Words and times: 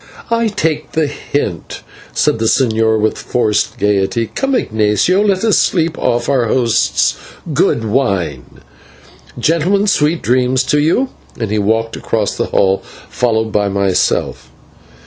"I 0.31 0.47
take 0.47 0.93
the 0.93 1.05
hint," 1.05 1.81
said 2.11 2.39
the 2.39 2.45
señor, 2.47 2.99
with 2.99 3.19
forced 3.19 3.77
gaiety. 3.77 4.31
"Come, 4.33 4.55
Ignatio, 4.55 5.21
let 5.21 5.43
us 5.43 5.59
sleep 5.59 5.95
off 5.99 6.27
our 6.27 6.45
host's 6.45 7.15
good 7.53 7.85
wine. 7.85 8.61
Gentlemen, 9.37 9.85
sweet 9.85 10.23
dreams 10.23 10.63
to 10.63 10.79
you," 10.79 11.09
and 11.39 11.51
he 11.51 11.59
walked 11.59 11.95
across 11.95 12.35
the 12.35 12.47
hall, 12.47 12.79
followed 13.09 13.51
by 13.51 13.69
myself. 13.69 14.49